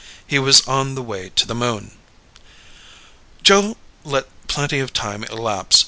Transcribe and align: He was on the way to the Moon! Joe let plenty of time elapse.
He 0.25 0.39
was 0.39 0.67
on 0.67 0.95
the 0.95 1.03
way 1.03 1.29
to 1.35 1.45
the 1.45 1.53
Moon! 1.53 1.91
Joe 3.43 3.77
let 4.03 4.25
plenty 4.47 4.79
of 4.79 4.93
time 4.93 5.23
elapse. 5.25 5.77